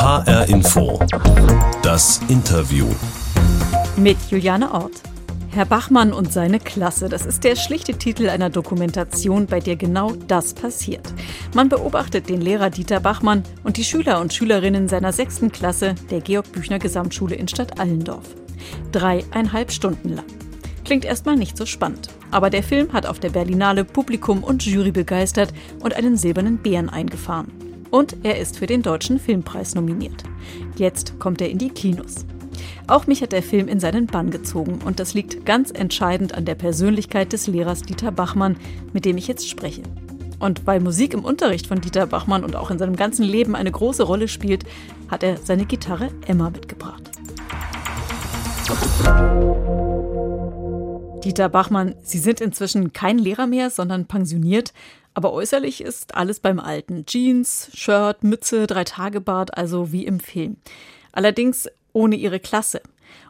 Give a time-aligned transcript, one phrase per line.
[0.00, 0.96] HR Info.
[1.82, 2.86] Das Interview.
[3.96, 4.92] Mit Juliane Ort.
[5.50, 10.12] Herr Bachmann und seine Klasse, das ist der schlichte Titel einer Dokumentation, bei der genau
[10.12, 11.02] das passiert.
[11.52, 16.20] Man beobachtet den Lehrer Dieter Bachmann und die Schüler und Schülerinnen seiner sechsten Klasse der
[16.20, 18.36] Georg Büchner Gesamtschule in Stadt Allendorf.
[18.92, 20.26] Dreieinhalb Stunden lang.
[20.84, 22.08] Klingt erstmal nicht so spannend.
[22.30, 26.88] Aber der Film hat auf der Berlinale Publikum und Jury begeistert und einen silbernen Bären
[26.88, 27.67] eingefahren.
[27.90, 30.24] Und er ist für den Deutschen Filmpreis nominiert.
[30.76, 32.26] Jetzt kommt er in die Kinos.
[32.86, 36.44] Auch mich hat der Film in seinen Bann gezogen und das liegt ganz entscheidend an
[36.44, 38.56] der Persönlichkeit des Lehrers Dieter Bachmann,
[38.92, 39.82] mit dem ich jetzt spreche.
[40.38, 43.72] Und weil Musik im Unterricht von Dieter Bachmann und auch in seinem ganzen Leben eine
[43.72, 44.64] große Rolle spielt,
[45.08, 47.02] hat er seine Gitarre Emma mitgebracht.
[51.24, 54.72] Dieter Bachmann, Sie sind inzwischen kein Lehrer mehr, sondern pensioniert.
[55.18, 57.04] Aber äußerlich ist alles beim Alten.
[57.04, 60.58] Jeans, Shirt, Mütze, Drei-Tage-Bart, also wie im Film.
[61.10, 62.80] Allerdings ohne Ihre Klasse.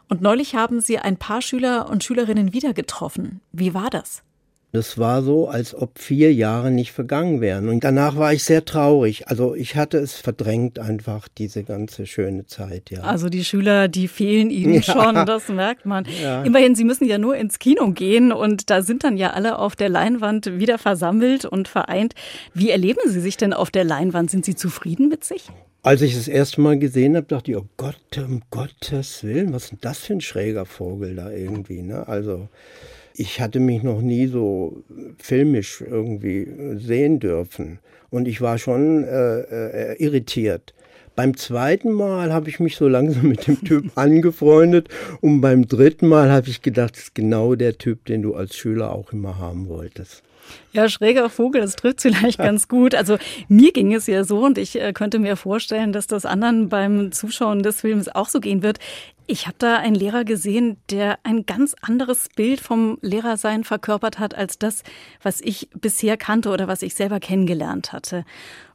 [0.07, 3.41] Und neulich haben Sie ein paar Schüler und Schülerinnen wieder getroffen.
[3.51, 4.21] Wie war das?
[4.71, 7.69] Das war so, als ob vier Jahre nicht vergangen wären.
[7.69, 9.27] Und danach war ich sehr traurig.
[9.27, 13.01] Also ich hatte es verdrängt einfach, diese ganze schöne Zeit, ja.
[13.01, 14.83] Also die Schüler, die fehlen Ihnen ja.
[14.83, 16.05] schon, das merkt man.
[16.21, 16.43] Ja.
[16.43, 19.75] Immerhin, Sie müssen ja nur ins Kino gehen und da sind dann ja alle auf
[19.75, 22.13] der Leinwand wieder versammelt und vereint.
[22.53, 24.29] Wie erleben Sie sich denn auf der Leinwand?
[24.29, 25.49] Sind Sie zufrieden mit sich?
[25.81, 29.63] Als ich das erste Mal gesehen habe, dachte ich, oh Gott, um Gottes Willen, was
[29.63, 32.07] ist denn das für ein schräger Vogel da irgendwie, ne?
[32.07, 32.49] Also
[33.13, 34.83] ich hatte mich noch nie so
[35.17, 37.79] filmisch irgendwie sehen dürfen.
[38.09, 40.73] Und ich war schon äh, äh, irritiert.
[41.15, 44.89] Beim zweiten Mal habe ich mich so langsam mit dem Typ angefreundet
[45.21, 48.55] und beim dritten Mal habe ich gedacht, das ist genau der Typ, den du als
[48.55, 50.23] Schüler auch immer haben wolltest.
[50.71, 52.95] Ja, schräger Vogel, das trifft vielleicht ganz gut.
[52.95, 56.69] Also mir ging es ja so und ich äh, könnte mir vorstellen, dass das anderen
[56.69, 58.79] beim Zuschauen des Films auch so gehen wird.
[59.27, 64.35] Ich habe da einen Lehrer gesehen, der ein ganz anderes Bild vom Lehrersein verkörpert hat
[64.35, 64.83] als das,
[65.21, 68.25] was ich bisher kannte oder was ich selber kennengelernt hatte.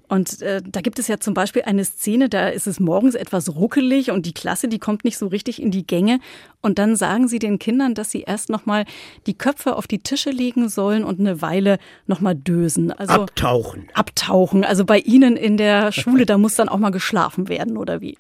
[0.09, 3.54] Und äh, da gibt es ja zum Beispiel eine Szene, da ist es morgens etwas
[3.54, 6.20] ruckelig und die Klasse, die kommt nicht so richtig in die Gänge.
[6.60, 8.84] Und dann sagen sie den Kindern, dass sie erst nochmal
[9.26, 12.92] die Köpfe auf die Tische legen sollen und eine Weile nochmal dösen.
[12.92, 13.88] Also abtauchen.
[13.94, 14.65] Abtauchen.
[14.65, 18.19] Also bei Ihnen in der Schule, da muss dann auch mal geschlafen werden, oder wie?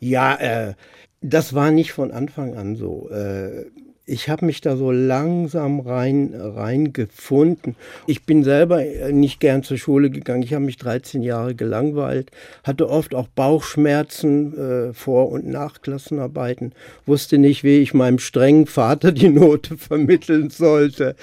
[0.00, 0.74] Ja, äh,
[1.20, 3.08] das war nicht von Anfang an so.
[3.10, 3.66] Äh,
[4.06, 7.74] ich habe mich da so langsam rein reingefunden.
[8.06, 10.42] Ich bin selber nicht gern zur Schule gegangen.
[10.42, 12.30] Ich habe mich 13 Jahre gelangweilt,
[12.64, 16.72] hatte oft auch Bauchschmerzen äh, vor und nach Klassenarbeiten,
[17.06, 21.16] wusste nicht, wie ich meinem strengen Vater die Note vermitteln sollte.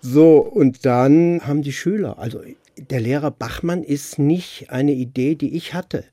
[0.00, 2.40] So und dann haben die Schüler, also
[2.76, 6.04] der Lehrer Bachmann ist nicht eine Idee, die ich hatte.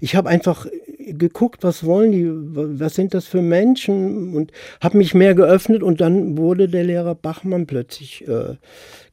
[0.00, 0.66] Ich habe einfach
[1.06, 2.28] geguckt, was wollen die,
[2.80, 4.34] was sind das für Menschen?
[4.34, 8.56] Und habe mich mehr geöffnet und dann wurde der Lehrer Bachmann plötzlich äh,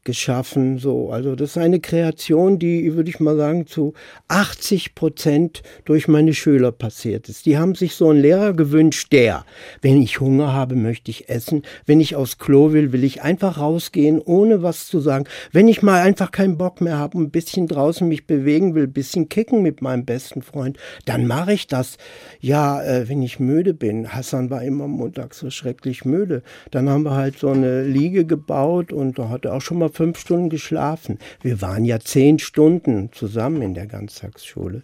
[0.04, 0.78] geschaffen.
[0.78, 3.94] So, also das ist eine Kreation, die, würde ich mal sagen, zu
[4.28, 7.46] 80 Prozent durch meine Schüler passiert ist.
[7.46, 9.46] Die haben sich so einen Lehrer gewünscht, der,
[9.82, 11.64] wenn ich Hunger habe, möchte ich essen.
[11.86, 15.26] Wenn ich aufs Klo will, will ich einfach rausgehen, ohne was zu sagen.
[15.52, 18.94] Wenn ich mal einfach keinen Bock mehr habe, ein bisschen draußen mich bewegen will, ein
[18.94, 21.98] bisschen kicken mit meinem besten Freund, dann mache ich das.
[22.40, 24.14] Ja, äh, wenn ich müde bin.
[24.14, 26.44] Hassan war immer montags so schrecklich müde.
[26.72, 29.93] Dann haben wir halt so eine Liege gebaut und da hat er auch schon mal
[29.94, 31.20] fünf Stunden geschlafen.
[31.42, 34.84] Wir waren ja zehn Stunden zusammen in der Ganztagsschule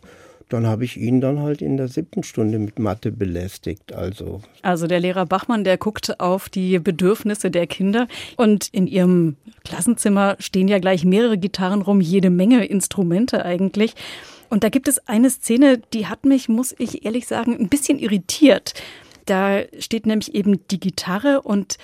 [0.49, 3.93] dann habe ich ihn dann halt in der siebten Stunde mit Mathe belästigt.
[3.93, 4.41] Also.
[4.63, 8.07] also der Lehrer Bachmann, der guckt auf die Bedürfnisse der Kinder.
[8.35, 13.93] Und in ihrem Klassenzimmer stehen ja gleich mehrere Gitarren rum, jede Menge Instrumente eigentlich.
[14.49, 17.99] Und da gibt es eine Szene, die hat mich, muss ich ehrlich sagen, ein bisschen
[17.99, 18.73] irritiert.
[19.25, 21.77] Da steht nämlich eben die Gitarre und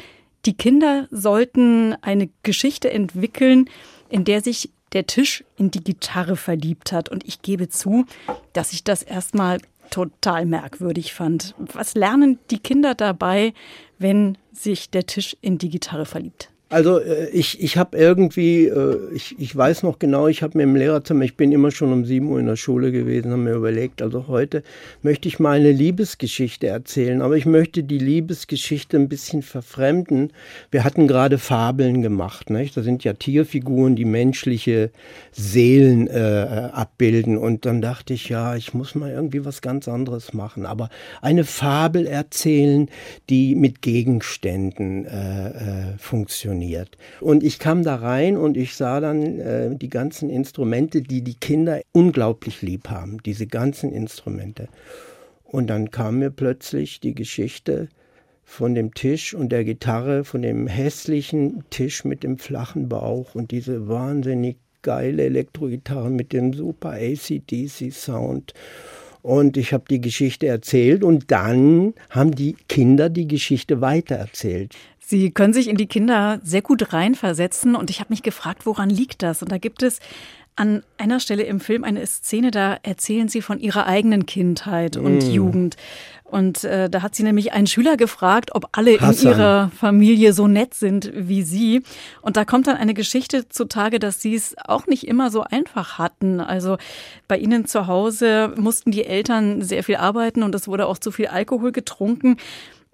[0.46, 3.70] die Kinder sollten eine Geschichte entwickeln,
[4.10, 7.10] in der sich der Tisch in die Gitarre verliebt hat.
[7.10, 8.06] Und ich gebe zu,
[8.54, 9.60] dass ich das erstmal
[9.90, 11.54] total merkwürdig fand.
[11.58, 13.54] Was lernen die Kinder dabei,
[14.00, 16.50] wenn sich der Tisch in die Gitarre verliebt?
[16.70, 20.64] Also äh, ich, ich habe irgendwie, äh, ich, ich weiß noch genau, ich habe mir
[20.64, 23.54] im Lehrerzimmer, ich bin immer schon um 7 Uhr in der Schule gewesen, habe mir
[23.54, 24.64] überlegt, also heute
[25.04, 30.34] möchte ich mal eine Liebesgeschichte erzählen, aber ich möchte die Liebesgeschichte ein bisschen verfremden.
[30.72, 32.76] Wir hatten gerade Fabeln gemacht, nicht?
[32.76, 34.90] da sind ja Tierfiguren, die menschliche
[35.32, 40.34] Seelen äh, abbilden und dann dachte ich, ja, ich muss mal irgendwie was ganz anderes
[40.34, 40.90] machen, aber
[41.22, 42.90] eine Fabel erzählen,
[43.30, 46.98] die mit Gegenständen äh, äh, funktioniert funktioniert.
[47.22, 51.36] Und ich kam da rein und ich sah dann äh, die ganzen Instrumente, die die
[51.36, 54.68] Kinder unglaublich lieb haben, diese ganzen Instrumente.
[55.44, 57.90] Und dann kam mir plötzlich die Geschichte
[58.44, 63.52] von dem Tisch und der Gitarre, von dem hässlichen Tisch mit dem flachen Bauch und
[63.52, 68.54] diese wahnsinnig geile Elektrogitarre mit dem super ACDC-Sound.
[69.24, 74.76] Und ich habe die Geschichte erzählt und dann haben die Kinder die Geschichte weitererzählt.
[75.08, 78.90] Sie können sich in die Kinder sehr gut reinversetzen und ich habe mich gefragt, woran
[78.90, 79.44] liegt das?
[79.44, 80.00] Und da gibt es
[80.56, 85.18] an einer Stelle im Film eine Szene, da erzählen Sie von Ihrer eigenen Kindheit und
[85.18, 85.32] mm.
[85.32, 85.76] Jugend.
[86.24, 89.34] Und äh, da hat sie nämlich einen Schüler gefragt, ob alle Hassan.
[89.34, 91.84] in ihrer Familie so nett sind wie sie.
[92.22, 96.00] Und da kommt dann eine Geschichte zutage, dass sie es auch nicht immer so einfach
[96.00, 96.42] hatten.
[96.42, 96.78] Also
[97.28, 101.12] bei ihnen zu Hause mussten die Eltern sehr viel arbeiten und es wurde auch zu
[101.12, 102.38] viel Alkohol getrunken.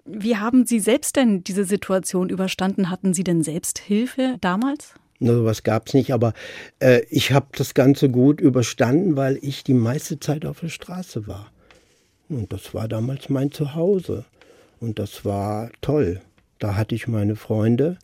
[0.04, 2.90] Wie haben Sie selbst denn diese Situation überstanden?
[2.90, 4.94] Hatten Sie denn selbst Hilfe damals?
[5.20, 6.32] No, sowas gab es nicht, aber
[6.80, 11.28] äh, ich habe das Ganze gut überstanden, weil ich die meiste Zeit auf der Straße
[11.28, 11.52] war.
[12.28, 14.24] Und das war damals mein Zuhause.
[14.80, 16.20] Und das war toll.
[16.58, 17.98] Da hatte ich meine Freunde.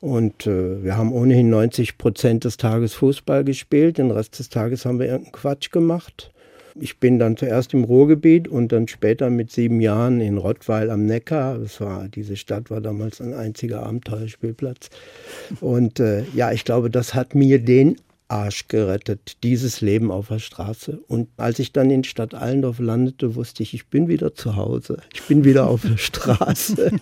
[0.00, 3.98] Und äh, wir haben ohnehin 90 Prozent des Tages Fußball gespielt.
[3.98, 6.32] Den Rest des Tages haben wir irgendeinen Quatsch gemacht.
[6.76, 11.06] Ich bin dann zuerst im Ruhrgebiet und dann später mit sieben Jahren in Rottweil am
[11.06, 11.58] Neckar.
[11.58, 14.90] Das war, diese Stadt war damals ein einziger Abenteuerspielplatz.
[15.60, 17.96] Und äh, ja, ich glaube, das hat mir den
[18.28, 21.00] Arsch gerettet, dieses Leben auf der Straße.
[21.08, 24.98] Und als ich dann in Stadt Allendorf landete, wusste ich, ich bin wieder zu Hause.
[25.12, 26.92] Ich bin wieder auf der Straße.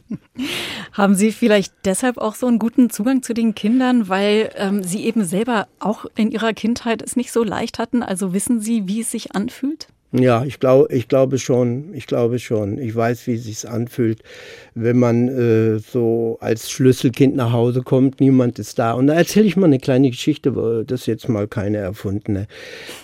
[0.92, 5.04] Haben Sie vielleicht deshalb auch so einen guten Zugang zu den Kindern, weil ähm, Sie
[5.04, 8.02] eben selber auch in Ihrer Kindheit es nicht so leicht hatten?
[8.02, 9.88] Also wissen Sie, wie es sich anfühlt?
[10.14, 11.94] Ja, ich glaube, ich glaube schon.
[11.94, 12.76] Ich glaube schon.
[12.76, 14.22] Ich weiß, wie es sich anfühlt,
[14.74, 18.20] wenn man äh, so als Schlüsselkind nach Hause kommt.
[18.20, 18.92] Niemand ist da.
[18.92, 20.84] Und da erzähle ich mal eine kleine Geschichte.
[20.86, 22.46] Das ist jetzt mal keine erfundene.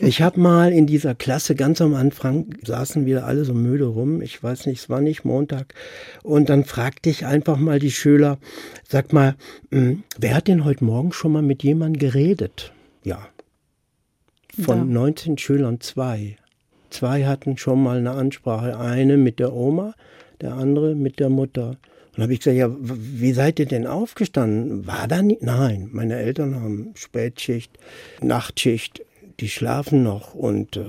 [0.01, 4.21] Ich habe mal in dieser Klasse ganz am Anfang saßen wir alle so müde rum.
[4.21, 5.73] Ich weiß nicht, es war nicht Montag.
[6.23, 8.37] Und dann fragte ich einfach mal die Schüler:
[8.87, 9.35] Sag mal,
[9.71, 12.71] hm, wer hat denn heute Morgen schon mal mit jemandem geredet?
[13.03, 13.27] Ja.
[14.61, 14.85] Von ja.
[14.85, 16.37] 19 Schülern zwei.
[16.91, 19.95] Zwei hatten schon mal eine Ansprache, eine mit der Oma,
[20.41, 21.77] der andere mit der Mutter.
[22.17, 24.87] Und habe ich gesagt, ja, wie seid ihr denn aufgestanden?
[24.87, 25.43] War da nicht?
[25.43, 27.79] Nein, meine Eltern haben Spätschicht,
[28.21, 29.03] Nachtschicht,
[29.41, 30.85] die schlafen noch und äh,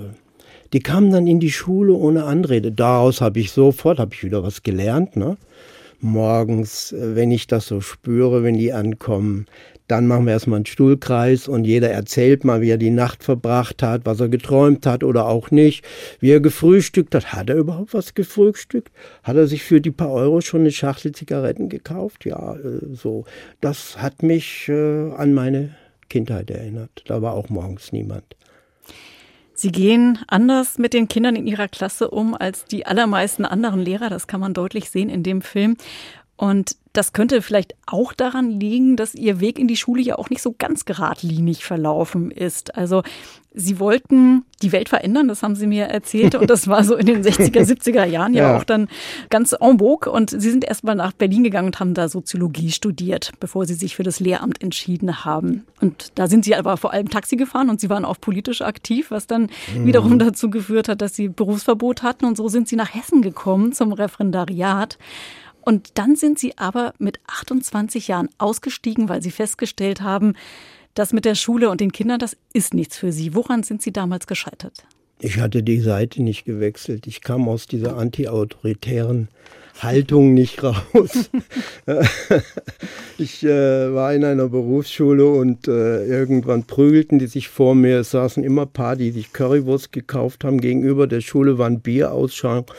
[0.73, 2.71] die kamen dann in die Schule ohne Anrede.
[2.71, 5.37] Daraus habe ich sofort, habe ich wieder was gelernt, ne?
[6.01, 9.45] Morgens, äh, wenn ich das so spüre, wenn die ankommen,
[9.89, 13.81] dann machen wir erstmal einen Stuhlkreis und jeder erzählt mal, wie er die Nacht verbracht
[13.81, 15.83] hat, was er geträumt hat oder auch nicht,
[16.19, 17.33] wie er gefrühstückt hat.
[17.33, 18.91] Hat er überhaupt was gefrühstückt?
[19.23, 22.25] Hat er sich für die paar Euro schon eine Schachtel Zigaretten gekauft?
[22.25, 23.25] Ja, äh, so.
[23.61, 25.75] Das hat mich äh, an meine
[26.07, 27.03] Kindheit erinnert.
[27.07, 28.35] Da war auch morgens niemand.
[29.61, 34.09] Sie gehen anders mit den Kindern in ihrer Klasse um als die allermeisten anderen Lehrer.
[34.09, 35.75] Das kann man deutlich sehen in dem Film.
[36.39, 40.29] Und das könnte vielleicht auch daran liegen, dass Ihr Weg in die Schule ja auch
[40.29, 42.77] nicht so ganz geradlinig verlaufen ist.
[42.77, 43.03] Also
[43.53, 46.35] Sie wollten die Welt verändern, das haben Sie mir erzählt.
[46.35, 48.87] Und das war so in den 60er, 70er Jahren ja, ja auch dann
[49.29, 50.09] ganz en vogue.
[50.09, 53.97] Und Sie sind erstmal nach Berlin gegangen und haben da Soziologie studiert, bevor Sie sich
[53.97, 55.65] für das Lehramt entschieden haben.
[55.81, 59.11] Und da sind Sie aber vor allem Taxi gefahren und Sie waren auch politisch aktiv,
[59.11, 59.85] was dann mhm.
[59.85, 62.23] wiederum dazu geführt hat, dass Sie Berufsverbot hatten.
[62.23, 64.97] Und so sind Sie nach Hessen gekommen zum Referendariat.
[65.69, 70.33] Und dann sind sie aber mit 28 Jahren ausgestiegen, weil sie festgestellt haben,
[70.95, 73.35] das mit der Schule und den Kindern, das ist nichts für sie.
[73.35, 74.83] Woran sind sie damals gescheitert?
[75.19, 77.05] Ich hatte die Seite nicht gewechselt.
[77.05, 79.27] Ich kam aus dieser antiautoritären
[79.83, 81.29] Haltung nicht raus.
[83.17, 87.99] ich äh, war in einer Berufsschule und äh, irgendwann prügelten die sich vor mir.
[87.99, 90.59] Es saßen immer paar, die sich Currywurst gekauft haben.
[90.59, 92.71] Gegenüber der Schule war ein Bierausschank.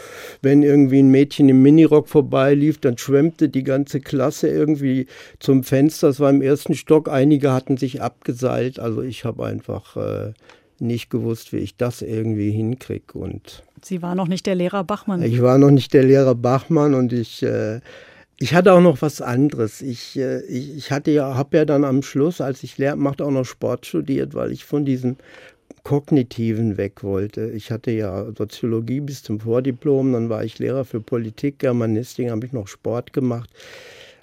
[0.42, 5.06] Wenn irgendwie ein Mädchen im Minirock vorbeilief, dann schwemmte die ganze Klasse irgendwie
[5.38, 6.08] zum Fenster.
[6.08, 7.08] Es war im ersten Stock.
[7.08, 8.78] Einige hatten sich abgeseilt.
[8.78, 10.32] Also ich habe einfach äh,
[10.78, 13.18] nicht gewusst, wie ich das irgendwie hinkriege.
[13.18, 15.22] Und Sie war noch nicht der Lehrer Bachmann.
[15.22, 17.80] Ich war noch nicht der Lehrer Bachmann und ich, äh,
[18.38, 19.82] ich hatte auch noch was anderes.
[19.82, 23.24] Ich, äh, ich, ich hatte ja, habe ja dann am Schluss, als ich Lehrer machte,
[23.24, 25.16] auch noch Sport studiert, weil ich von diesem
[25.82, 27.50] Kognitiven weg wollte.
[27.50, 32.46] Ich hatte ja Soziologie bis zum Vordiplom, dann war ich Lehrer für Politik, Germanistik, habe
[32.46, 33.50] ich noch Sport gemacht.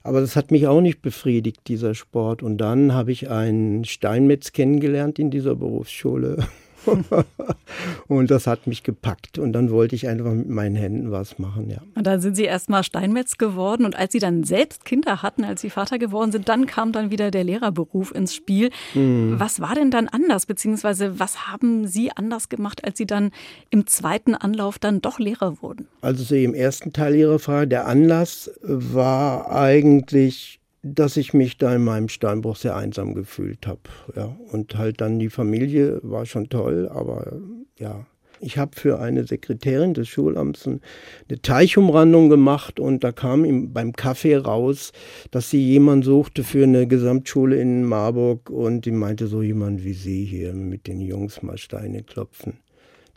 [0.04, 2.42] Aber das hat mich auch nicht befriedigt, dieser Sport.
[2.42, 6.48] Und dann habe ich einen Steinmetz kennengelernt in dieser Berufsschule.
[8.08, 9.38] und das hat mich gepackt.
[9.38, 11.82] Und dann wollte ich einfach mit meinen Händen was machen, ja.
[11.96, 13.86] Und dann sind Sie erstmal Steinmetz geworden.
[13.86, 17.12] Und als Sie dann selbst Kinder hatten, als Sie Vater geworden sind, dann kam dann
[17.12, 18.70] wieder der Lehrerberuf ins Spiel.
[18.94, 19.36] Mhm.
[19.38, 20.46] Was war denn dann anders?
[20.46, 23.32] Beziehungsweise was haben Sie anders gemacht, als Sie dann
[23.70, 25.88] im zweiten Anlauf dann doch Lehrer wurden?
[26.02, 30.60] Also Sie im ersten Teil Ihrer Frage, der Anlass war eigentlich
[30.94, 33.82] dass ich mich da in meinem Steinbruch sehr einsam gefühlt habe.
[34.16, 34.36] Ja.
[34.52, 37.40] Und halt dann die Familie war schon toll, aber
[37.78, 38.06] ja.
[38.40, 43.94] Ich habe für eine Sekretärin des Schulamts eine Teichumrandung gemacht und da kam ihm beim
[43.94, 44.92] Kaffee raus,
[45.32, 49.94] dass sie jemanden suchte für eine Gesamtschule in Marburg und die meinte so jemand wie
[49.94, 52.60] Sie hier mit den Jungs mal Steine klopfen.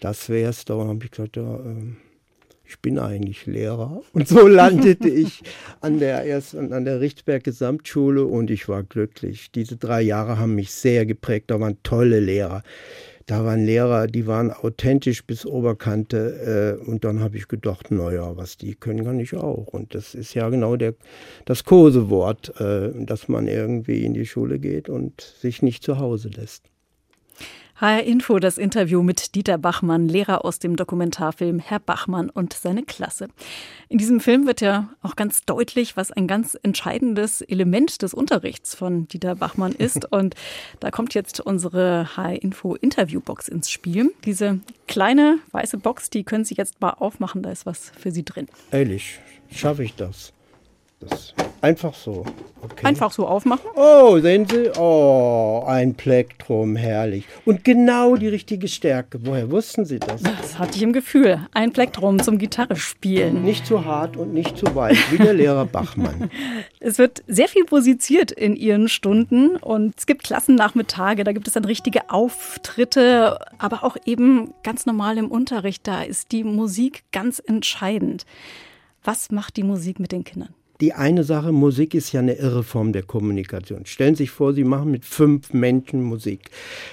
[0.01, 0.65] Das wär's.
[0.65, 1.93] Da habe ich gesagt, ja, äh,
[2.71, 4.01] ich bin eigentlich Lehrer.
[4.13, 5.43] Und so landete ich
[5.81, 9.51] an der ersten, an der Richtberg Gesamtschule und ich war glücklich.
[9.51, 11.51] Diese drei Jahre haben mich sehr geprägt.
[11.51, 12.63] Da waren tolle Lehrer.
[13.27, 16.79] Da waren Lehrer, die waren authentisch bis Oberkante.
[16.81, 19.67] Äh, und dann habe ich gedacht, naja, was die können, kann ich auch.
[19.69, 20.95] Und das ist ja genau der,
[21.47, 26.29] das Kosewort, äh, dass man irgendwie in die Schule geht und sich nicht zu Hause
[26.29, 26.70] lässt.
[27.81, 32.83] HR Info, das Interview mit Dieter Bachmann, Lehrer aus dem Dokumentarfilm Herr Bachmann und seine
[32.83, 33.29] Klasse.
[33.89, 38.75] In diesem Film wird ja auch ganz deutlich, was ein ganz entscheidendes Element des Unterrichts
[38.75, 40.13] von Dieter Bachmann ist.
[40.13, 40.35] Und
[40.81, 44.13] da kommt jetzt unsere HR Info Interviewbox ins Spiel.
[44.27, 48.27] Diese kleine weiße Box, die können Sie jetzt mal aufmachen, da ist was für Sie
[48.27, 48.49] drin.
[48.73, 49.21] Ehrlich,
[49.51, 50.35] schaffe ich das?
[51.01, 52.27] Das einfach so.
[52.63, 52.87] Okay.
[52.87, 53.71] Einfach so aufmachen?
[53.75, 54.71] Oh, sehen Sie?
[54.79, 57.25] Oh, ein Plektrum, herrlich.
[57.47, 59.19] Und genau die richtige Stärke.
[59.25, 60.23] Woher wussten Sie das?
[60.23, 61.47] Das hatte ich im Gefühl.
[61.53, 63.43] Ein Plektrum zum Gitarre spielen.
[63.45, 66.31] Nicht zu hart und nicht zu weit, wie der Lehrer Bachmann.
[66.83, 71.53] Es wird sehr viel musiziert in Ihren Stunden und es gibt Klassennachmittage, da gibt es
[71.53, 77.39] dann richtige Auftritte, aber auch eben ganz normal im Unterricht, da ist die Musik ganz
[77.39, 78.25] entscheidend.
[79.05, 80.55] Was macht die Musik mit den Kindern?
[80.81, 83.87] Die eine Sache, Musik ist ja eine irre Form der Kommunikation.
[83.87, 86.51] Stellen Sie sich vor, Sie machen mit fünf Menschen Musik.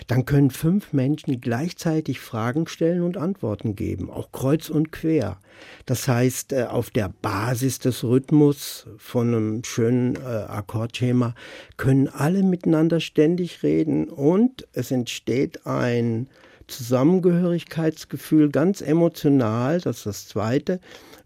[0.08, 5.38] Dann können fünf Menschen gleichzeitig Fragen stellen und Antworten geben, auch kreuz und quer.
[5.86, 11.34] Das heißt, äh, auf der Basis des Rhythmus von einem schönen äh, Akkordschema
[11.78, 16.28] können alle miteinander ständig reden und es entsteht ein
[16.68, 20.80] Zusammengehörigkeitsgefühl, ganz emotional, das ist das Zweite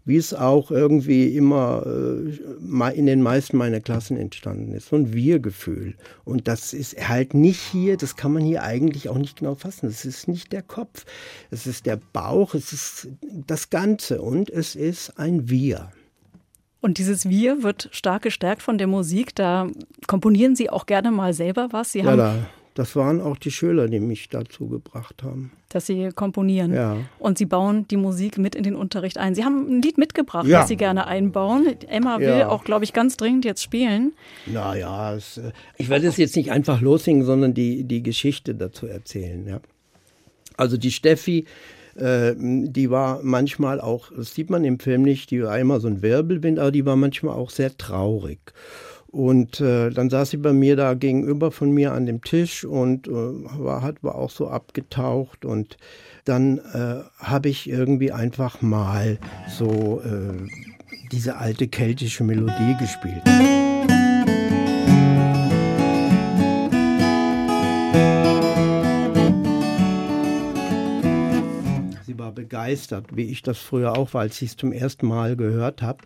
[0.04, 4.88] wie es auch irgendwie immer äh, in den meisten meiner Klassen entstanden ist.
[4.88, 5.94] So ein Wir-Gefühl.
[6.24, 9.86] Und das ist halt nicht hier, das kann man hier eigentlich auch nicht genau fassen.
[9.86, 11.04] Es ist nicht der Kopf,
[11.50, 13.08] es ist der Bauch, es ist
[13.46, 15.92] das Ganze und es ist ein Wir.
[16.80, 19.36] Und dieses Wir wird stark gestärkt von der Musik.
[19.36, 19.68] Da
[20.08, 21.92] komponieren Sie auch gerne mal selber was.
[21.92, 22.34] Sie ja, da
[22.74, 25.52] das waren auch die Schüler, die mich dazu gebracht haben.
[25.68, 26.72] Dass Sie komponieren.
[26.72, 26.96] Ja.
[27.18, 29.34] Und Sie bauen die Musik mit in den Unterricht ein.
[29.34, 30.60] Sie haben ein Lied mitgebracht, ja.
[30.60, 31.66] das Sie gerne einbauen.
[31.88, 32.48] Emma will ja.
[32.48, 34.12] auch, glaube ich, ganz dringend jetzt spielen.
[34.46, 38.86] Naja, es, äh, ich werde es jetzt nicht einfach lossingen, sondern die, die Geschichte dazu
[38.86, 39.46] erzählen.
[39.46, 39.60] Ja.
[40.56, 41.44] Also die Steffi,
[41.96, 45.88] äh, die war manchmal auch, das sieht man im Film nicht, die war immer so
[45.88, 48.40] ein Wirbelwind, aber die war manchmal auch sehr traurig.
[49.12, 53.08] Und äh, dann saß sie bei mir da gegenüber von mir an dem Tisch und
[53.08, 55.44] äh, war, hat, war auch so abgetaucht.
[55.44, 55.76] Und
[56.24, 60.48] dann äh, habe ich irgendwie einfach mal so äh,
[61.12, 63.22] diese alte keltische Melodie gespielt.
[72.52, 76.04] Begeistert, wie ich das früher auch war, als ich es zum ersten Mal gehört habe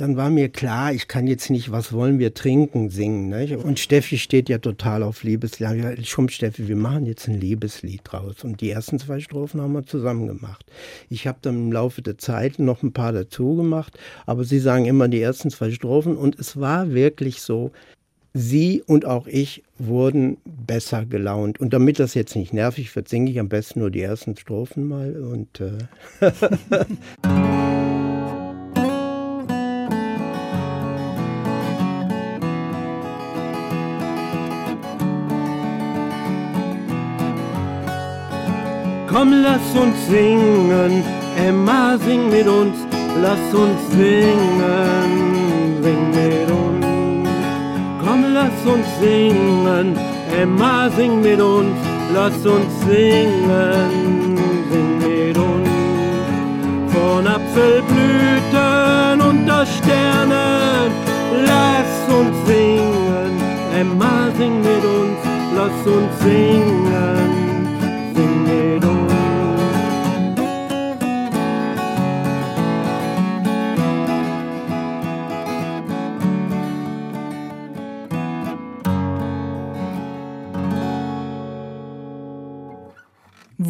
[0.00, 3.28] dann war mir klar, ich kann jetzt nicht Was wollen wir trinken singen.
[3.28, 3.58] Ne?
[3.58, 6.06] Und Steffi steht ja total auf Liebeslied.
[6.06, 8.42] Schon Steffi, wir machen jetzt ein Liebeslied draus.
[8.42, 10.64] Und die ersten zwei Strophen haben wir zusammen gemacht.
[11.10, 14.86] Ich habe dann im Laufe der Zeit noch ein paar dazu gemacht, aber sie sagen
[14.86, 16.16] immer die ersten zwei Strophen.
[16.16, 17.70] Und es war wirklich so,
[18.32, 21.58] Sie und auch ich wurden besser gelaunt.
[21.58, 24.86] Und damit das jetzt nicht nervig wird, singe ich am besten nur die ersten Strophen
[24.86, 25.16] mal.
[25.16, 25.78] Und äh
[39.08, 41.02] Komm, lass uns singen,
[41.36, 42.76] Emma, sing mit uns,
[43.20, 45.29] lass uns singen,
[49.00, 49.96] singen,
[50.40, 51.76] Emma, sing mit uns,
[52.14, 54.36] lass uns singen,
[54.70, 55.68] sing mit uns.
[56.92, 60.90] Von Apfelblüten unter Sternen,
[61.46, 63.32] lass uns singen,
[63.78, 65.18] Emma, sing mit uns,
[65.56, 67.39] lass uns singen,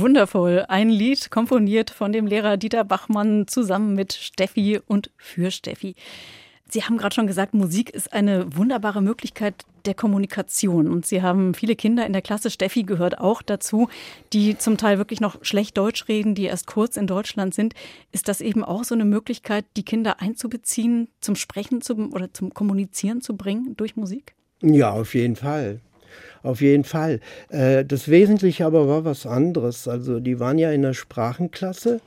[0.00, 0.64] Wundervoll.
[0.68, 5.94] Ein Lied komponiert von dem Lehrer Dieter Bachmann zusammen mit Steffi und für Steffi.
[6.68, 9.54] Sie haben gerade schon gesagt, Musik ist eine wunderbare Möglichkeit
[9.84, 10.88] der Kommunikation.
[10.88, 13.88] Und Sie haben viele Kinder in der Klasse, Steffi gehört auch dazu,
[14.32, 17.74] die zum Teil wirklich noch schlecht Deutsch reden, die erst kurz in Deutschland sind.
[18.12, 22.54] Ist das eben auch so eine Möglichkeit, die Kinder einzubeziehen, zum Sprechen zu, oder zum
[22.54, 24.34] Kommunizieren zu bringen durch Musik?
[24.62, 25.80] Ja, auf jeden Fall.
[26.42, 27.20] Auf jeden Fall.
[27.48, 29.88] Äh, das Wesentliche aber war was anderes.
[29.88, 32.00] Also die waren ja in der Sprachenklasse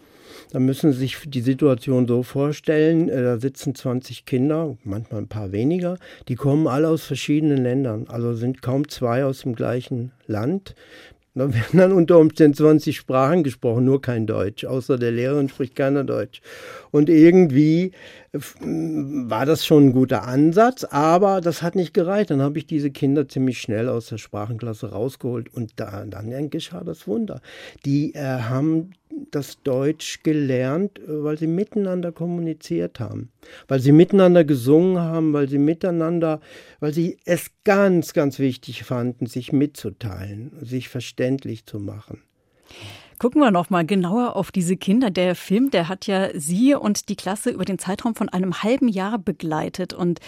[0.51, 5.27] da müssen Sie sich die Situation so vorstellen, äh, da sitzen 20 Kinder, manchmal ein
[5.27, 10.11] paar weniger, die kommen alle aus verschiedenen Ländern, also sind kaum zwei aus dem gleichen
[10.27, 10.75] Land.
[11.35, 14.65] Da werden dann unter Umständen 20 Sprachen gesprochen, nur kein Deutsch.
[14.65, 16.41] Außer der Lehrerin spricht keiner Deutsch.
[16.91, 17.91] Und irgendwie
[18.33, 22.31] war das schon ein guter Ansatz, aber das hat nicht gereicht.
[22.31, 26.83] Dann habe ich diese Kinder ziemlich schnell aus der Sprachenklasse rausgeholt und da, dann geschah
[26.83, 27.41] das Wunder.
[27.85, 28.93] Die äh, haben
[29.29, 33.31] das Deutsch gelernt, äh, weil sie miteinander kommuniziert haben,
[33.67, 36.41] weil sie miteinander gesungen haben, weil sie miteinander,
[36.79, 42.23] weil sie es ganz, ganz wichtig fanden, sich mitzuteilen, sich verständlich zu machen.
[43.23, 45.09] Gucken wir noch mal genauer auf diese Kinder.
[45.09, 48.89] Der Film, der hat ja Sie und die Klasse über den Zeitraum von einem halben
[48.89, 49.93] Jahr begleitet.
[49.93, 50.19] Und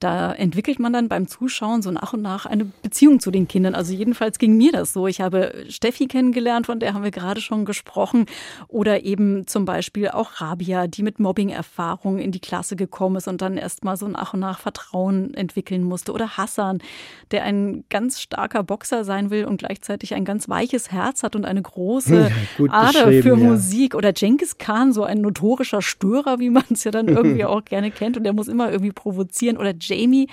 [0.00, 3.74] da entwickelt man dann beim Zuschauen so nach und nach eine Beziehung zu den Kindern.
[3.74, 5.06] Also jedenfalls ging mir das so.
[5.06, 8.26] Ich habe Steffi kennengelernt, von der haben wir gerade schon gesprochen.
[8.68, 13.40] Oder eben zum Beispiel auch Rabia, die mit Mobbing-Erfahrungen in die Klasse gekommen ist und
[13.40, 16.12] dann erst mal so nach und nach Vertrauen entwickeln musste.
[16.12, 16.82] Oder Hassan,
[17.30, 21.46] der ein ganz starker Boxer sein will und gleichzeitig ein ganz weiches Herz hat und
[21.46, 22.30] eine große
[22.68, 23.36] Ader für ja.
[23.36, 23.94] Musik.
[23.94, 27.90] Oder Genghis Khan, so ein notorischer Störer, wie man es ja dann irgendwie auch gerne
[27.90, 28.16] kennt.
[28.16, 29.56] Und der muss immer irgendwie provozieren.
[29.56, 30.28] Oder Jamie,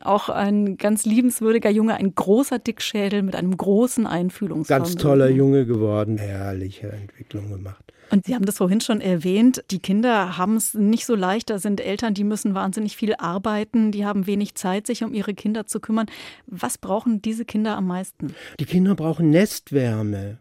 [0.00, 4.92] auch ein ganz liebenswürdiger Junge, ein großer Dickschädel mit einem großen Einfühlungsvermögen.
[4.92, 7.92] Ganz toller Junge geworden, herrliche Entwicklung gemacht.
[8.10, 11.58] Und Sie haben das vorhin schon erwähnt, die Kinder haben es nicht so leicht, da
[11.58, 15.66] sind Eltern, die müssen wahnsinnig viel arbeiten, die haben wenig Zeit, sich um ihre Kinder
[15.66, 16.06] zu kümmern.
[16.46, 18.34] Was brauchen diese Kinder am meisten?
[18.60, 20.36] Die Kinder brauchen Nestwärme,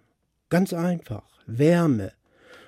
[0.51, 2.11] ganz einfach, Wärme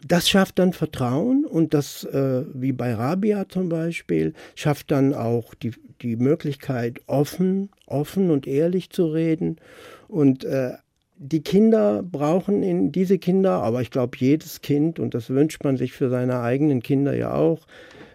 [0.07, 5.53] das schafft dann Vertrauen und das, äh, wie bei Rabia zum Beispiel, schafft dann auch
[5.55, 9.57] die, die Möglichkeit, offen, offen und ehrlich zu reden.
[10.07, 10.71] Und äh,
[11.17, 15.77] die Kinder brauchen in diese Kinder, aber ich glaube jedes Kind, und das wünscht man
[15.77, 17.65] sich für seine eigenen Kinder ja auch,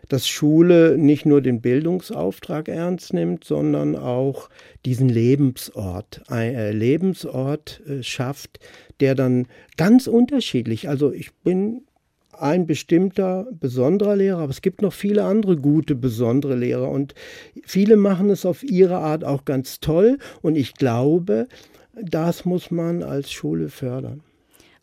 [0.08, 4.48] dass Schule nicht nur den Bildungsauftrag ernst nimmt, sondern auch
[4.86, 8.58] diesen Lebensort, ein äh, Lebensort äh, schafft,
[9.00, 11.82] der dann ganz unterschiedlich, also ich bin
[12.32, 17.14] ein bestimmter besonderer Lehrer, aber es gibt noch viele andere gute besondere Lehrer und
[17.64, 21.48] viele machen es auf ihre Art auch ganz toll und ich glaube,
[22.00, 24.22] das muss man als Schule fördern.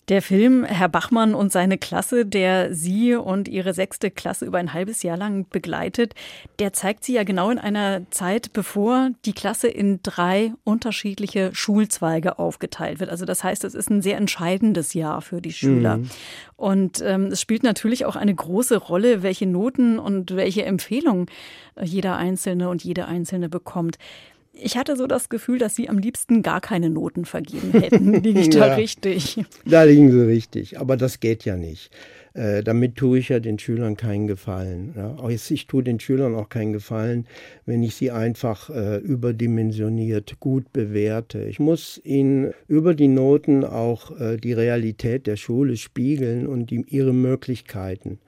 [0.08, 4.72] Der Film Herr Bachmann und seine Klasse, der Sie und Ihre sechste Klasse über ein
[4.72, 6.14] halbes Jahr lang begleitet,
[6.60, 12.38] der zeigt Sie ja genau in einer Zeit, bevor die Klasse in drei unterschiedliche Schulzweige
[12.38, 13.10] aufgeteilt wird.
[13.10, 15.98] Also das heißt, es ist ein sehr entscheidendes Jahr für die Schüler.
[15.98, 16.10] Mhm.
[16.56, 21.26] Und ähm, es spielt natürlich auch eine große Rolle, welche Noten und welche Empfehlungen
[21.82, 23.98] jeder Einzelne und jede Einzelne bekommt.
[24.62, 28.14] Ich hatte so das Gefühl, dass Sie am liebsten gar keine Noten vergeben hätten.
[28.24, 29.44] Liege ich da ja, richtig?
[29.66, 31.92] Da liegen Sie richtig, aber das geht ja nicht.
[32.36, 34.94] Äh, damit tue ich ja den Schülern keinen Gefallen.
[34.98, 35.18] Ja.
[35.30, 37.28] Ich tue den Schülern auch keinen Gefallen,
[37.66, 41.46] wenn ich sie einfach äh, überdimensioniert gut bewerte.
[41.46, 46.84] Ich muss ihnen über die Noten auch äh, die Realität der Schule spiegeln und die,
[46.90, 48.20] ihre Möglichkeiten.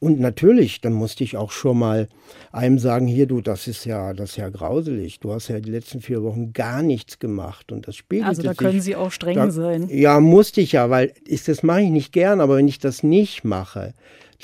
[0.00, 2.08] Und natürlich, dann musste ich auch schon mal
[2.52, 5.20] einem sagen, hier du, das ist ja, das ist ja grauselig.
[5.20, 8.50] Du hast ja die letzten vier Wochen gar nichts gemacht und das spiegelt Also da
[8.50, 9.88] sich, können Sie auch streng da, sein.
[9.90, 13.02] Ja, musste ich ja, weil ich, das mache ich nicht gern, aber wenn ich das
[13.02, 13.94] nicht mache,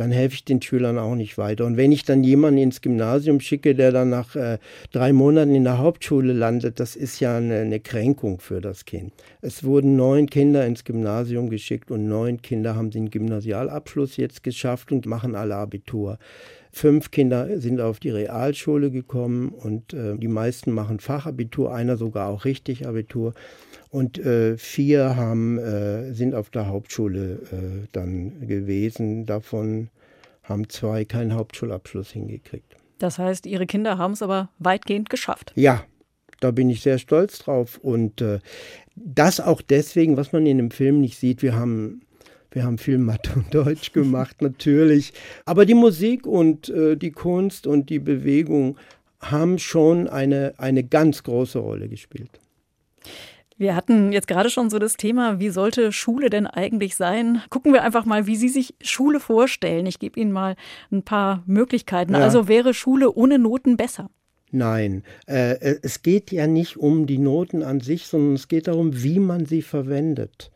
[0.00, 1.66] dann helfe ich den Schülern auch nicht weiter.
[1.66, 4.56] Und wenn ich dann jemanden ins Gymnasium schicke, der dann nach äh,
[4.92, 9.12] drei Monaten in der Hauptschule landet, das ist ja eine, eine Kränkung für das Kind.
[9.42, 14.90] Es wurden neun Kinder ins Gymnasium geschickt und neun Kinder haben den Gymnasialabschluss jetzt geschafft
[14.90, 16.18] und machen alle Abitur.
[16.72, 22.28] Fünf Kinder sind auf die Realschule gekommen und äh, die meisten machen Fachabitur, einer sogar
[22.28, 23.34] auch richtig Abitur.
[23.90, 29.26] Und äh, vier haben, äh, sind auf der Hauptschule äh, dann gewesen.
[29.26, 29.88] Davon
[30.44, 32.76] haben zwei keinen Hauptschulabschluss hingekriegt.
[32.98, 35.52] Das heißt, Ihre Kinder haben es aber weitgehend geschafft.
[35.56, 35.82] Ja,
[36.38, 37.78] da bin ich sehr stolz drauf.
[37.82, 38.38] Und äh,
[38.94, 42.02] das auch deswegen, was man in dem Film nicht sieht, wir haben
[42.50, 45.12] wir haben viel Mathe und Deutsch gemacht, natürlich.
[45.44, 48.76] Aber die Musik und äh, die Kunst und die Bewegung
[49.20, 52.30] haben schon eine, eine ganz große Rolle gespielt.
[53.58, 57.42] Wir hatten jetzt gerade schon so das Thema, wie sollte Schule denn eigentlich sein?
[57.50, 59.84] Gucken wir einfach mal, wie Sie sich Schule vorstellen.
[59.84, 60.56] Ich gebe Ihnen mal
[60.90, 62.14] ein paar Möglichkeiten.
[62.14, 62.20] Ja.
[62.20, 64.08] Also wäre Schule ohne Noten besser?
[64.50, 69.02] Nein, äh, es geht ja nicht um die Noten an sich, sondern es geht darum,
[69.02, 70.50] wie man sie verwendet.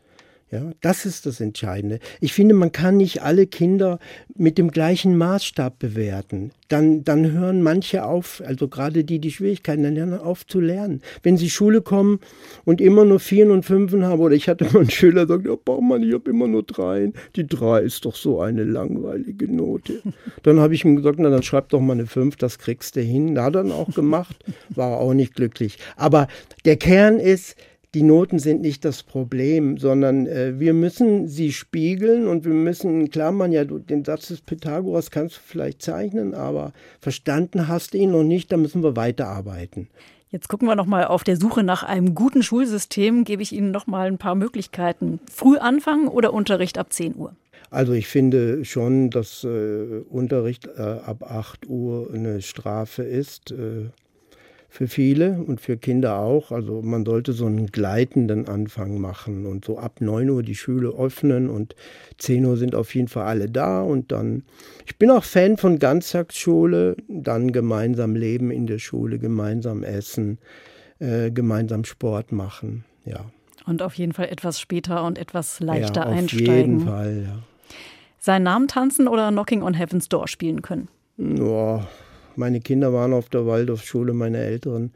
[0.55, 1.99] Ja, das ist das Entscheidende.
[2.21, 3.99] Ich finde, man kann nicht alle Kinder
[4.37, 6.51] mit dem gleichen Maßstab bewerten.
[6.69, 11.01] Dann, dann hören manche auf, also gerade die, die Schwierigkeiten, dann lernen auf zu lernen.
[11.23, 12.21] Wenn sie Schule kommen
[12.63, 15.45] und immer nur Vieren und Fünfen haben, oder ich hatte mal einen Schüler, der sagt,
[15.45, 17.11] ja, Baumann, ich habe immer nur Dreien.
[17.35, 20.01] Die Drei ist doch so eine langweilige Note.
[20.43, 23.01] Dann habe ich ihm gesagt, na, dann schreib doch mal eine Fünf, das kriegst du
[23.01, 23.37] hin.
[23.37, 24.37] Hat er dann auch gemacht,
[24.69, 25.79] war auch nicht glücklich.
[25.97, 26.27] Aber
[26.63, 27.57] der Kern ist,
[27.95, 32.99] die Noten sind nicht das Problem, sondern äh, wir müssen sie spiegeln und wir müssen,
[32.99, 37.97] in Klammern, ja, den Satz des Pythagoras kannst du vielleicht zeichnen, aber verstanden hast du
[37.97, 39.87] ihn noch nicht, da müssen wir weiterarbeiten.
[40.29, 43.71] Jetzt gucken wir noch mal auf der Suche nach einem guten Schulsystem, gebe ich Ihnen
[43.71, 45.21] noch mal ein paar Möglichkeiten.
[45.31, 47.33] Früh anfangen oder Unterricht ab 10 Uhr?
[47.69, 53.51] Also ich finde schon, dass äh, Unterricht äh, ab 8 Uhr eine Strafe ist.
[53.51, 53.85] Äh,
[54.75, 56.51] für viele und für Kinder auch.
[56.51, 60.89] Also man sollte so einen gleitenden Anfang machen und so ab 9 Uhr die Schule
[60.89, 61.75] öffnen und
[62.17, 64.43] 10 Uhr sind auf jeden Fall alle da und dann,
[64.85, 70.39] ich bin auch Fan von Ganztagsschule, dann gemeinsam leben in der Schule, gemeinsam essen,
[70.99, 73.31] äh, gemeinsam Sport machen, ja.
[73.65, 76.49] Und auf jeden Fall etwas später und etwas leichter ja, auf einsteigen.
[76.49, 77.39] Auf jeden Fall, ja.
[78.19, 80.89] Seinen Namen tanzen oder Knocking on Heaven's Door spielen können?
[81.17, 81.87] Ja,
[82.37, 84.91] meine Kinder waren auf der Waldorfschule, meine Älteren.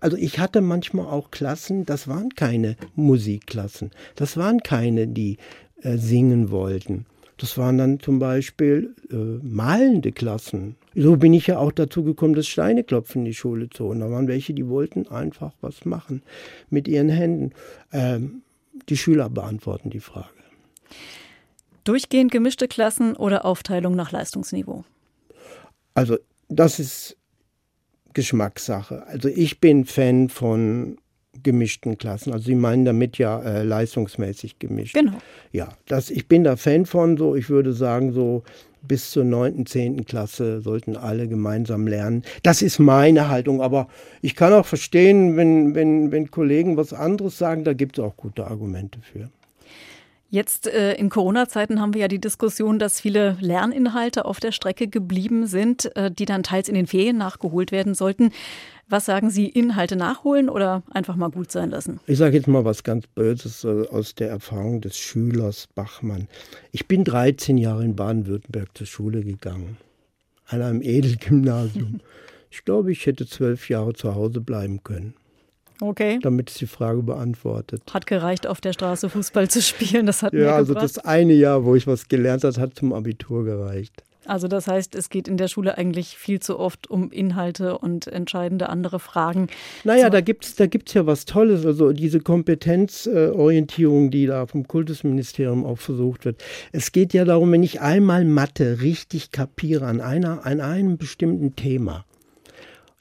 [0.00, 3.90] Also ich hatte manchmal auch Klassen, das waren keine Musikklassen.
[4.14, 5.38] Das waren keine, die
[5.82, 7.06] äh, singen wollten.
[7.36, 10.76] Das waren dann zum Beispiel äh, malende Klassen.
[10.94, 14.00] So bin ich ja auch dazu gekommen, das Steineklopfen in die Schule zu holen.
[14.00, 16.22] Da waren welche, die wollten einfach was machen
[16.68, 17.52] mit ihren Händen.
[17.92, 18.42] Ähm,
[18.88, 20.28] die Schüler beantworten die Frage.
[21.84, 24.84] Durchgehend gemischte Klassen oder Aufteilung nach Leistungsniveau?
[25.94, 27.16] Also das ist
[28.14, 29.06] Geschmackssache.
[29.06, 30.98] Also ich bin Fan von
[31.42, 32.32] gemischten Klassen.
[32.32, 34.94] Also Sie meinen damit ja äh, leistungsmäßig gemischt.
[34.94, 35.18] Genau.
[35.52, 38.42] Ja, das, ich bin da Fan von so, ich würde sagen so
[38.82, 40.04] bis zur 9., 10.
[40.04, 42.22] Klasse sollten alle gemeinsam lernen.
[42.42, 43.88] Das ist meine Haltung, aber
[44.22, 48.16] ich kann auch verstehen, wenn, wenn, wenn Kollegen was anderes sagen, da gibt es auch
[48.16, 49.30] gute Argumente für.
[50.30, 54.86] Jetzt äh, in Corona-Zeiten haben wir ja die Diskussion, dass viele Lerninhalte auf der Strecke
[54.86, 58.32] geblieben sind, äh, die dann teils in den Ferien nachgeholt werden sollten.
[58.90, 62.00] Was sagen Sie, Inhalte nachholen oder einfach mal gut sein lassen?
[62.06, 66.28] Ich sage jetzt mal was ganz Böses äh, aus der Erfahrung des Schülers Bachmann.
[66.72, 69.78] Ich bin 13 Jahre in Baden-Württemberg zur Schule gegangen,
[70.46, 72.00] an einem Edelgymnasium.
[72.50, 75.12] Ich glaube, ich hätte zwölf Jahre zu Hause bleiben können.
[75.80, 76.18] Okay.
[76.22, 77.82] Damit ist die Frage beantwortet.
[77.92, 80.06] Hat gereicht, auf der Straße Fußball zu spielen.
[80.06, 83.44] Das hat ja, also das eine Jahr, wo ich was gelernt habe, hat zum Abitur
[83.44, 84.02] gereicht.
[84.28, 88.06] Also das heißt, es geht in der Schule eigentlich viel zu oft um Inhalte und
[88.08, 89.46] entscheidende andere Fragen.
[89.84, 90.10] Naja, so.
[90.10, 91.64] da gibt es da gibt's ja was Tolles.
[91.64, 96.42] Also diese Kompetenzorientierung, die da vom Kultusministerium auch versucht wird.
[96.72, 101.56] Es geht ja darum, wenn ich einmal Mathe richtig kapiere an, einer, an einem bestimmten
[101.56, 102.04] Thema,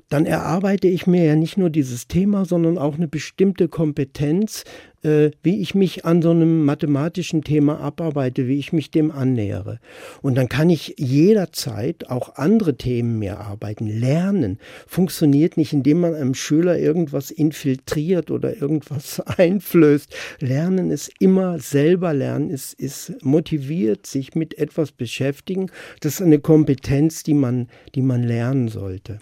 [0.10, 4.64] dann erarbeite ich mir ja nicht nur dieses Thema, sondern auch eine bestimmte Kompetenz,
[5.04, 9.80] äh, wie ich mich an so einem mathematischen Thema abarbeite, wie ich mich dem annähere.
[10.22, 13.88] Und dann kann ich jederzeit auch andere Themen mehr arbeiten.
[13.88, 20.16] Lernen funktioniert nicht, indem man einem Schüler irgendwas infiltriert oder irgendwas einflößt.
[20.40, 25.70] Lernen ist immer selber lernen, ist, ist motiviert, sich mit etwas beschäftigen.
[26.00, 29.20] Das ist eine Kompetenz, die man, die man lernen sollte.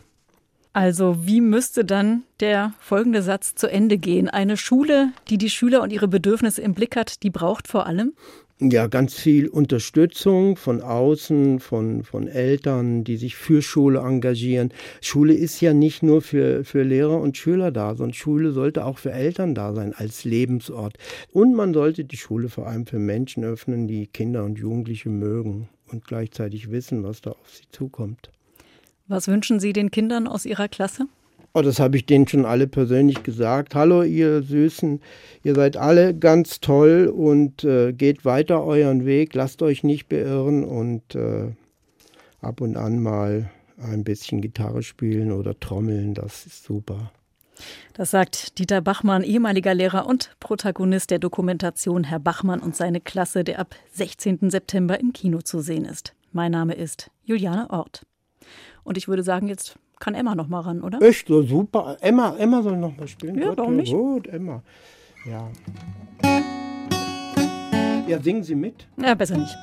[0.75, 4.27] Also wie müsste dann der folgende Satz zu Ende gehen?
[4.27, 8.11] Eine Schule, die die Schüler und ihre Bedürfnisse im Blick hat, die braucht vor allem?
[8.59, 14.73] Ja, ganz viel Unterstützung von außen, von, von Eltern, die sich für Schule engagieren.
[14.99, 18.97] Schule ist ja nicht nur für, für Lehrer und Schüler da, sondern Schule sollte auch
[18.97, 20.97] für Eltern da sein als Lebensort.
[21.31, 25.69] Und man sollte die Schule vor allem für Menschen öffnen, die Kinder und Jugendliche mögen
[25.89, 28.29] und gleichzeitig wissen, was da auf sie zukommt.
[29.07, 31.07] Was wünschen Sie den Kindern aus Ihrer Klasse?
[31.53, 33.75] Oh, das habe ich denen schon alle persönlich gesagt.
[33.75, 34.99] Hallo, ihr Süßen,
[35.43, 40.65] ihr seid alle ganz toll und äh, geht weiter euren Weg, lasst euch nicht beirren
[40.65, 41.53] und äh,
[42.41, 47.11] ab und an mal ein bisschen Gitarre spielen oder trommeln, das ist super.
[47.93, 53.45] Das sagt Dieter Bachmann, ehemaliger Lehrer und Protagonist der Dokumentation Herr Bachmann und seine Klasse,
[53.45, 54.49] der ab 16.
[54.49, 56.15] September im Kino zu sehen ist.
[56.33, 58.01] Mein Name ist Juliane Ort.
[58.85, 61.01] Und ich würde sagen, jetzt kann Emma noch mal ran, oder?
[61.01, 61.97] Echt so super.
[62.01, 63.37] Emma, Emma soll noch mal spielen.
[63.39, 63.91] Ja, warum nicht?
[63.91, 64.61] Gut, Emma.
[65.25, 65.49] Ja.
[68.07, 68.87] Ja, singen Sie mit?
[68.97, 69.55] Ja, besser nicht.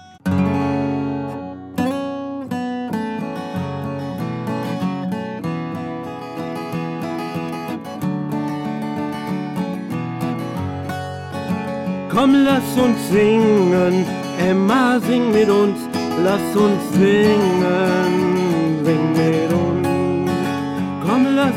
[12.10, 14.04] Komm, lass uns singen,
[14.38, 15.78] Emma, sing mit uns,
[16.22, 18.31] lass uns singen,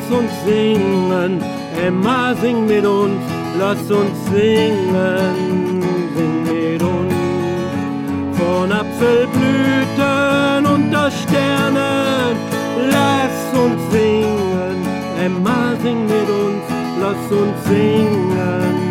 [0.06, 1.42] lass uns singen,
[1.84, 3.22] Emma, sing mit uns,
[3.58, 5.82] lass uns singen,
[6.16, 7.14] sing mit uns.
[8.38, 12.38] Von Apfelblüten unter Sternen,
[12.92, 14.86] lass uns singen,
[15.24, 16.64] Emma, sing mit uns,
[17.02, 18.85] lass uns singen,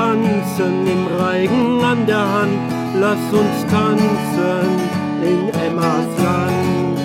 [0.00, 2.58] tanzen im Reigen an der Hand,
[3.04, 4.68] lass uns tanzen
[5.30, 6.98] in Emmas Land.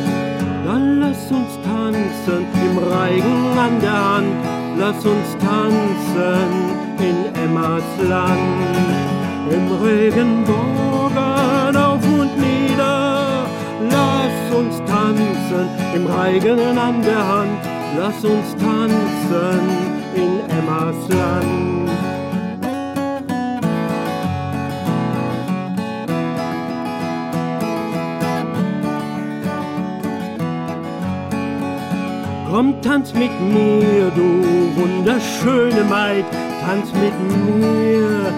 [0.66, 4.36] Dann lass uns tanzen im Reigen an der Hand,
[4.78, 6.50] lass uns tanzen
[7.10, 8.40] in Emmas Land.
[9.56, 13.46] Im Regenbogen auf und nieder,
[13.96, 17.60] lass uns tanzen im Reigen an der Hand,
[18.00, 19.60] lass uns tanzen
[20.16, 21.85] in Emmas Land.
[32.56, 34.42] Komm, tanz mit mir, du
[34.78, 36.24] wunderschöne Maid,
[36.66, 37.14] tanz mit
[37.60, 38.32] mir,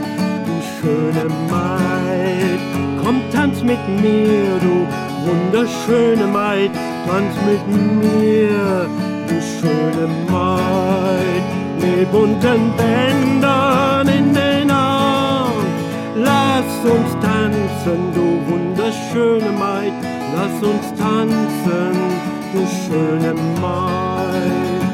[0.47, 2.60] du schöne Maid.
[3.03, 4.88] Komm, tanz mit mir, du
[5.23, 6.71] wunderschöne Maid,
[7.06, 7.63] tanz mit
[8.01, 8.89] mir,
[9.27, 11.43] du schöne Maid.
[11.80, 15.67] Mit bunten Bändern in den Armen,
[16.15, 19.93] lass uns tanzen, du wunderschöne Maid,
[20.36, 21.97] lass uns tanzen,
[22.58, 24.88] du schöne Maid.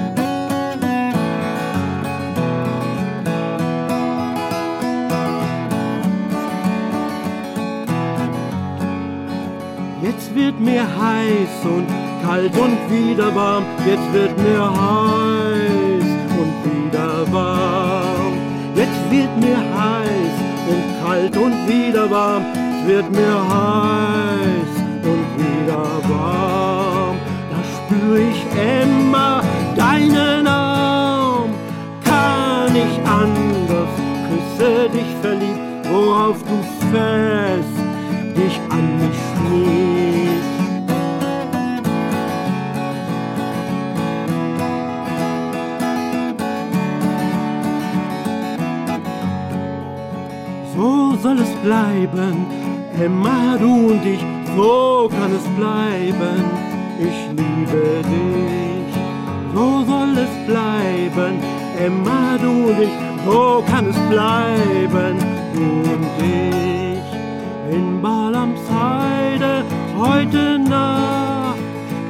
[10.01, 11.87] Jetzt wird mir heiß und
[12.23, 16.09] kalt und wieder warm, jetzt wird mir heiß
[16.41, 18.33] und wieder warm.
[18.75, 20.35] Jetzt wird mir heiß
[20.71, 24.62] und kalt und wieder warm, es wird mir heiß
[28.15, 29.41] ich Emma.
[29.75, 31.49] Deinen Arm,
[32.03, 33.93] kann ich anders,
[34.27, 36.57] küsse dich verliebt, worauf du
[36.91, 37.83] fest
[38.35, 40.53] dich an mich schmiegst.
[50.75, 52.45] So soll es bleiben,
[52.99, 54.23] Emma, du und ich,
[54.55, 56.43] so kann es bleiben,
[57.07, 58.93] ich liebe dich.
[59.53, 61.33] So soll es bleiben,
[61.79, 65.15] Emma, du und ich, so kann es bleiben,
[65.53, 67.75] du und ich.
[67.75, 69.63] In Balamsheide
[69.97, 71.57] heute Nacht,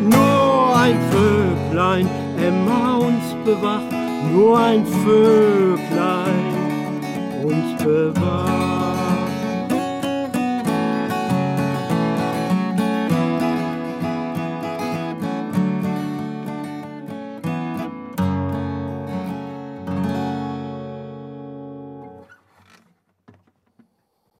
[0.01, 3.91] nur ein Vöglein, Emma uns bewacht,
[4.33, 6.53] nur ein Vöglein
[7.43, 8.82] uns bewahrt.